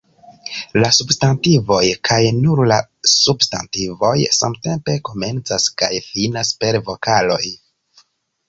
[0.83, 2.79] La substantivoj, kaj nur la
[3.13, 7.43] substantivoj, samtempe komencas kaj finas per vokaloj.